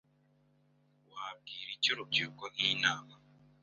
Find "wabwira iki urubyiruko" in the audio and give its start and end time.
1.11-2.43